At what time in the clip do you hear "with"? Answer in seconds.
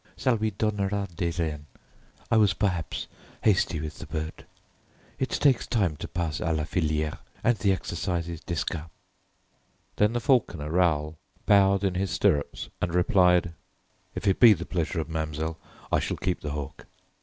3.79-3.99